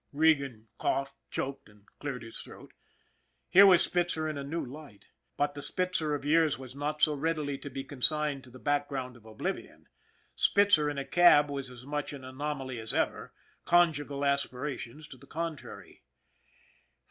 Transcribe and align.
Regan 0.13 0.67
coughed, 0.79 1.13
choked, 1.29 1.69
and 1.69 1.85
cleared 1.99 2.23
his 2.23 2.39
throat. 2.39 2.73
Here 3.51 3.67
was 3.67 3.83
Spitzer 3.83 4.27
in 4.27 4.35
a 4.35 4.43
new 4.43 4.65
light, 4.65 5.05
but 5.37 5.53
the 5.53 5.61
Spitzer 5.61 6.15
of 6.15 6.25
years 6.25 6.57
was 6.57 6.73
not 6.73 7.03
so 7.03 7.13
readily 7.13 7.59
to 7.59 7.69
be 7.69 7.83
consigned 7.83 8.43
to 8.45 8.49
the 8.49 8.57
back 8.57 8.89
ground 8.89 9.15
of 9.15 9.27
oblivion. 9.27 9.87
Spitzer 10.35 10.89
in 10.89 10.97
a 10.97 11.05
cab 11.05 11.51
was 11.51 11.69
as 11.69 11.85
much 11.85 12.13
an 12.13 12.23
anomaly 12.25 12.79
as 12.79 12.95
ever, 12.95 13.31
conjugal 13.63 14.25
aspirations 14.25 15.07
to 15.07 15.17
the 15.17 15.27
con 15.27 15.55
trary. 15.55 15.99